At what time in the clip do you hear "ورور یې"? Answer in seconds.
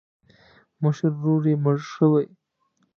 1.17-1.55